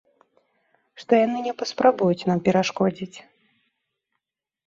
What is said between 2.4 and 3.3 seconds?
перашкодзіць.